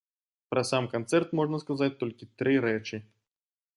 Пра 0.53 0.61
сам 0.69 0.87
канцэрт 0.93 1.35
можна 1.39 1.57
сказаць 1.65 1.93
толькі 2.01 2.29
тры 2.41 2.57
рэчы. 2.67 2.95